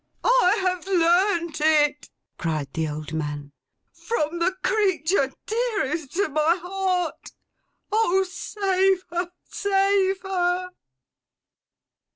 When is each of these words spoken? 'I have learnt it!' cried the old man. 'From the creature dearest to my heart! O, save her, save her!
'I 0.23 0.57
have 0.63 0.87
learnt 0.87 1.61
it!' 1.63 2.09
cried 2.39 2.73
the 2.73 2.89
old 2.89 3.13
man. 3.13 3.51
'From 3.93 4.39
the 4.39 4.55
creature 4.63 5.31
dearest 5.45 6.11
to 6.13 6.27
my 6.27 6.59
heart! 6.59 7.33
O, 7.91 8.23
save 8.27 9.03
her, 9.11 9.29
save 9.47 10.23
her! 10.23 10.71